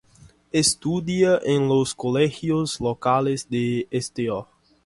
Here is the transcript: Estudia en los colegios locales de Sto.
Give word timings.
Estudia 0.51 1.39
en 1.43 1.67
los 1.67 1.93
colegios 1.93 2.79
locales 2.81 3.47
de 3.51 3.87
Sto. 3.91 4.47